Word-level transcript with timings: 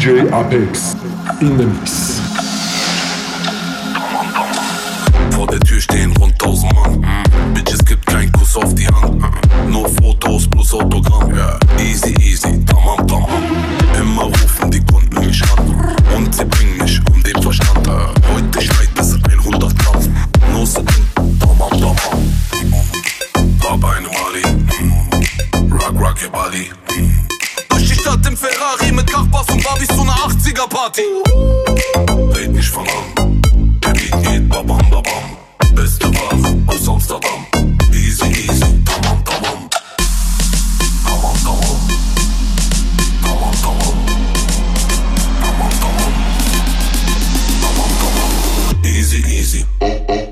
DJ 0.00 0.32
Apex 0.32 0.94
in 1.42 1.58
the 1.58 1.66
Mix. 1.66 2.22
Vor 5.32 5.46
der 5.46 5.60
Tür 5.60 5.78
stehen 5.78 6.16
rund 6.16 6.32
1000 6.32 6.72
Mann. 6.72 7.00
Mm. 7.00 7.52
Bitches 7.52 7.84
gibt 7.84 8.06
kein 8.06 8.32
Kuss 8.32 8.56
auf 8.56 8.74
die 8.74 8.86
Hand. 8.86 9.20
Mm. 9.20 9.70
Nur 9.70 9.86
Fotos 9.90 10.48
plus 10.48 10.72
Autogramm. 10.72 11.34
Yeah. 11.34 11.58
Easy, 11.78 12.14
easy, 12.18 12.64
tamam, 12.64 13.06
tamam. 13.06 13.28
Red 32.34 32.52
nicht 32.52 32.68
von 32.68 32.86
an. 32.86 33.42
Der 33.82 33.90
Beat 33.90 34.22
geht 34.24 34.48
babam 34.48 34.90
babam. 34.90 35.74
Beste 35.74 36.06
Ware 36.14 36.56
aus 36.66 36.88
Amsterdam. 36.88 37.46
Easy 37.92 38.26
easy, 38.26 38.82
tamam 38.84 39.24
tamam. 39.24 39.68
Tamam 41.04 41.36
tamam. 41.44 41.78
Tamam 43.22 43.54
tamam. 43.62 43.96
Tamam 45.42 45.70
tamam. 45.80 46.12
Tamam 47.62 47.90
tamam. 48.00 48.84
Easy 48.84 49.18
easy. 49.38 49.64
Oh 49.80 49.86
okay. 50.08 50.29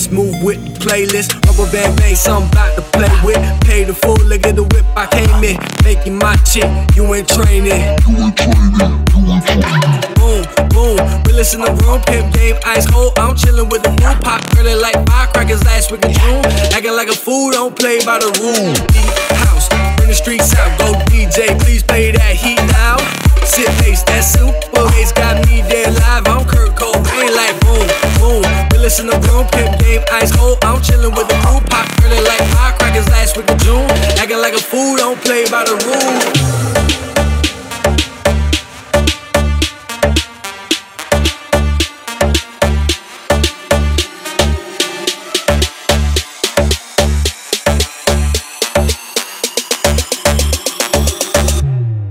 Lap 0.00 0.12
move 0.12 0.42
with 0.42 0.60
the 0.64 0.72
playlist. 0.80 1.34
Rubber 1.44 1.70
band 1.72 1.96
bang, 1.98 2.14
something 2.14 2.48
about 2.52 2.76
to 2.76 2.82
play 2.96 3.10
with. 3.24 3.40
Pay 3.62 3.84
the 3.84 3.92
full 3.92 4.16
look 4.24 4.46
at 4.46 4.56
the 4.56 4.62
whip 4.62 4.86
I 4.96 5.06
came 5.06 5.44
in. 5.44 5.58
Making 5.84 6.16
my 6.16 6.36
chick, 6.48 6.64
you 6.96 7.04
ain't 7.12 7.28
training. 7.28 7.84
you 8.06 8.12
ain't 8.16 8.36
training 8.36 8.80
Boom, 10.16 10.42
boom. 10.72 10.96
We 11.26 11.32
listen 11.32 11.60
to 11.60 11.72
room, 11.84 12.00
pimp 12.06 12.32
game, 12.34 12.56
ice 12.64 12.88
cold. 12.88 13.18
I'm 13.18 13.36
chillin' 13.36 13.70
with 13.70 13.82
the 13.82 13.90
blue 13.90 14.16
pop, 14.24 14.40
early 14.56 14.74
like 14.74 14.96
firecrackers 15.08 15.64
last 15.64 15.90
week 15.92 16.04
in 16.04 16.12
June. 16.12 16.44
Acting 16.72 16.96
like 16.96 17.08
a 17.08 17.16
fool, 17.16 17.50
don't 17.50 17.76
play 17.76 18.00
by 18.04 18.18
the 18.18 18.30
rules. 18.40 18.80
Deep 18.94 19.12
house, 19.36 19.68
bring 19.96 20.08
the 20.08 20.16
streets 20.16 20.54
out. 20.56 20.78
Go 20.78 20.94
DJ, 21.10 21.58
please 21.60 21.82
play 21.82 22.12
that 22.12 22.34
heat 22.36 22.60
now. 22.72 22.96
Sit 23.44 23.68
bass, 23.82 24.02
that 24.04 24.24
super 24.24 24.79
listen 28.90 29.06
to 29.06 29.16
room, 29.28 29.46
pimp 29.52 29.78
game, 29.78 30.02
ice 30.10 30.34
cold. 30.34 30.58
I'm 30.64 30.82
chillin' 30.82 31.14
with 31.16 31.28
the 31.28 31.38
blue 31.46 31.60
pop, 31.70 31.86
early 32.02 32.20
like 32.22 32.42
firecrackers 32.50 33.08
last 33.08 33.36
week 33.36 33.48
in 33.48 33.56
June. 33.58 33.88
Acting 34.18 34.38
like 34.38 34.52
a 34.52 34.58
fool, 34.58 34.96
don't 34.96 35.20
play 35.20 35.44
by 35.48 35.62
the 35.62 35.76
rules. 35.86 36.24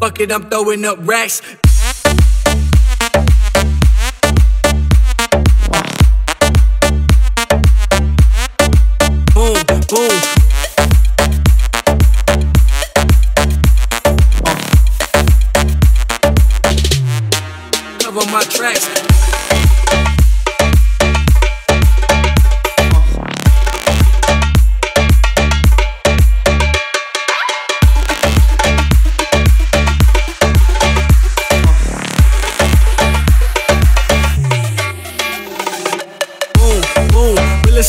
Fuck 0.00 0.18
it, 0.18 0.32
I'm 0.32 0.50
throwing 0.50 0.84
up 0.84 0.98
racks. 1.02 1.40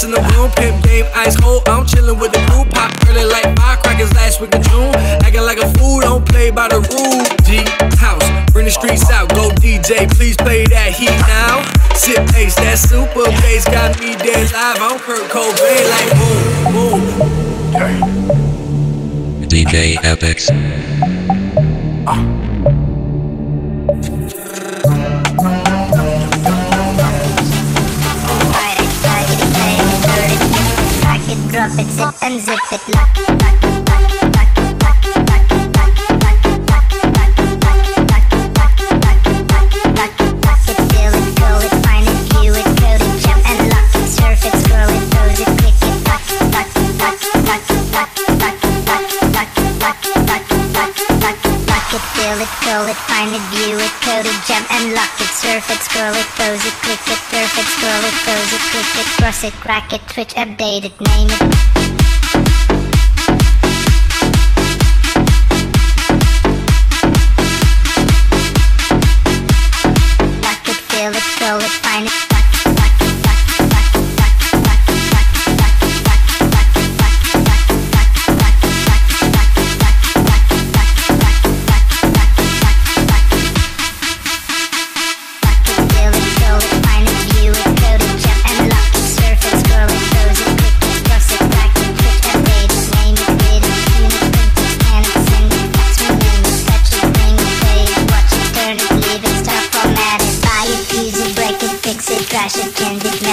We 0.05 0.11
listen 0.11 0.29
to 0.29 0.37
room, 0.37 0.51
pimp 0.51 0.83
game, 0.83 1.05
ice 1.15 1.35
cold. 1.35 1.67
I'm 1.67 1.85
chillin' 1.85 2.19
with 2.19 2.31
the 2.31 2.37
blue 2.47 2.65
pop, 2.65 2.93
early 3.07 3.25
like 3.25 3.57
firecrackers 3.57 4.13
last 4.13 4.39
week 4.39 4.53
in 4.53 4.61
June. 4.61 4.93
Acting 5.25 5.41
like 5.41 5.57
a 5.57 5.67
fool, 5.79 6.01
don't 6.01 6.23
play 6.27 6.51
by 6.51 6.67
the 6.67 6.77
rules. 6.77 7.27
G 7.47 7.63
house, 7.97 8.21
bring 8.51 8.65
the 8.65 8.71
streets 8.71 9.09
out, 9.09 9.29
go 9.29 9.49
DJ, 9.49 10.07
please 10.15 10.37
play 10.37 10.65
that 10.65 10.91
heat 10.91 11.09
now. 11.25 11.63
Sit 11.95 12.17
bass, 12.33 12.55
that 12.55 12.77
super 12.77 13.25
bass 13.41 13.65
got 13.65 13.99
me 13.99 14.15
dead 14.15 14.51
live. 14.53 14.77
I'm 14.79 14.99
Kurt 14.99 15.27
Cobain, 15.31 15.89
like 15.89 16.13
boom, 16.19 16.73
boom. 16.73 17.01
DJ 19.49 19.95
Epix. 20.03 20.51
Drop 24.03 24.13
uh. 24.13 24.14
it, 31.79 31.87
zip 31.87 32.13
and 32.21 32.41
zip 32.41 32.59
it, 32.71 32.95
lock 32.95 33.17
it, 33.17 33.29
lock 33.29 33.63
it, 33.63 33.89
lock 33.89 34.03
it. 34.03 34.15
Feel 52.15 52.41
it, 52.41 52.47
feel 52.47 52.81
it, 52.87 52.95
find 52.95 53.35
it, 53.35 53.41
view 53.51 53.77
it 53.77 54.04
go 54.15 54.23
to 54.23 54.47
gem, 54.47 54.63
and 54.71 54.93
lock 54.93 55.11
it, 55.19 55.27
surf 55.27 55.69
it, 55.69 55.79
scroll 55.79 56.13
it, 56.13 56.27
pose 56.39 56.63
it, 56.65 56.73
click 56.83 57.03
it, 57.07 57.19
perfect, 57.31 57.67
scroll 57.67 58.03
it, 58.03 58.15
pose 58.23 58.53
it, 58.53 58.63
click 58.71 58.91
it, 59.01 59.07
cross 59.17 59.43
it, 59.43 59.53
crack 59.53 59.91
it, 59.91 60.01
twitch, 60.07 60.33
update 60.35 60.85
it, 60.85 61.01
name 61.01 61.27
it. 61.29 61.94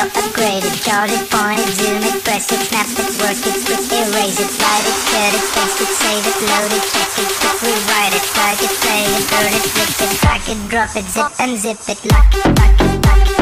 Mail, 0.02 0.24
upgrade 0.24 0.64
it, 0.64 0.74
chart 0.82 1.10
it, 1.10 1.30
point 1.30 1.58
it, 1.58 1.68
zoom 1.74 2.02
it, 2.02 2.24
press 2.24 2.50
it, 2.52 2.60
snap 2.66 2.86
it, 2.86 3.10
work 3.20 3.38
it, 3.38 3.56
split, 3.60 3.80
erase 3.92 4.40
it, 4.40 4.50
slide 4.50 4.86
it, 4.86 4.98
cut 5.10 5.34
it, 5.34 5.44
paste 5.54 5.80
it, 5.80 5.88
save 5.88 6.26
it, 6.26 6.38
load 6.48 6.72
it, 6.72 6.84
check 6.90 7.10
it, 7.18 7.30
quick, 7.38 7.62
rewrite 7.62 8.14
it, 8.14 8.24
plug 8.34 8.58
it, 8.62 8.72
play 8.82 9.04
it, 9.06 9.24
burn 9.30 9.52
it, 9.52 9.66
flip 9.72 10.10
it, 10.10 10.12
crack 10.20 10.48
it, 10.48 10.58
drop 10.68 10.96
it, 10.96 11.06
zip 11.06 11.30
and 11.38 11.58
zip 11.58 11.78
it, 11.88 11.98
lock 12.10 12.34
it, 12.34 12.46
lock 12.46 12.80
it, 12.80 13.06
lock 13.06 13.40
it, 13.40 13.41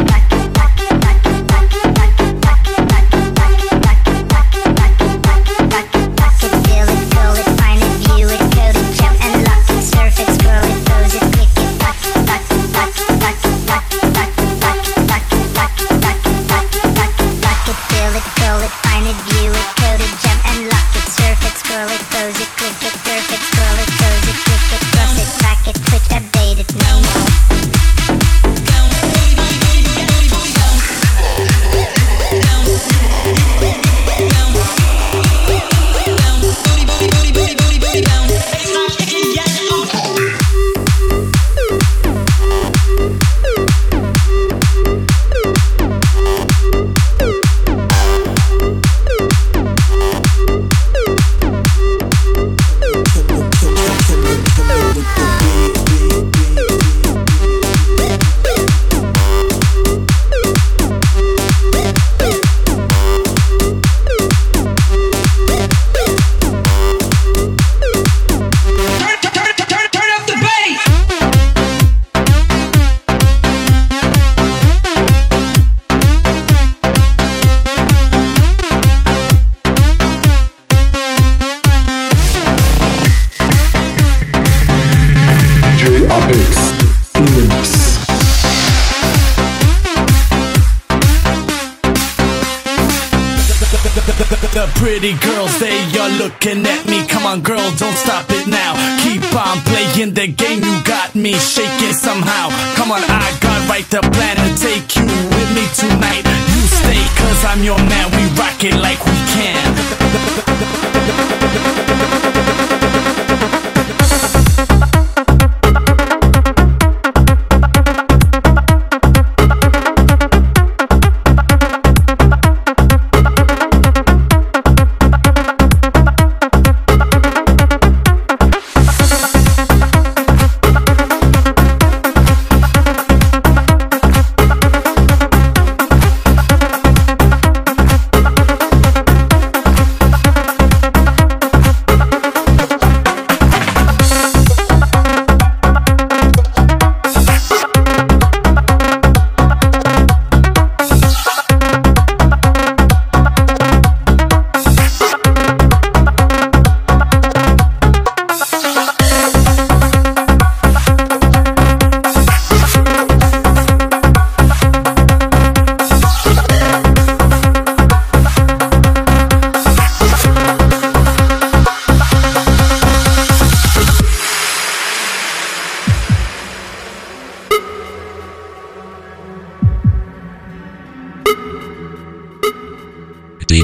pretty 94.81 95.13
girls, 95.21 95.53
they 95.59 95.77
are 95.99 96.09
looking 96.19 96.67
at 96.67 96.87
me. 96.87 97.07
Come 97.07 97.27
on, 97.27 97.43
girl, 97.43 97.71
don't 97.77 97.97
stop 97.97 98.25
it 98.31 98.47
now. 98.47 98.73
Keep 99.03 99.23
on 99.37 99.59
playing 99.69 100.15
the 100.15 100.27
game, 100.27 100.63
you 100.63 100.83
got 100.85 101.15
me 101.15 101.35
shaking 101.35 101.93
somehow. 101.93 102.49
Come 102.77 102.91
on, 102.91 103.03
I 103.05 103.37
got 103.41 103.69
right 103.69 103.85
the 103.89 104.01
plan 104.01 104.37
to 104.37 104.55
take 104.61 104.97
you 104.97 105.05
with 105.05 105.55
me 105.55 105.69
tonight. 105.77 106.25
You 106.25 106.63
stay, 106.81 107.03
cause 107.21 107.45
I'm 107.45 107.63
your 107.63 107.79
man, 107.79 108.11
we 108.17 108.25
rock 108.41 108.65
it 108.65 108.77
like 108.81 109.05
we 109.05 109.13
can. 109.37 109.77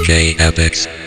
DJ 0.07 0.39
Epics. 0.39 1.06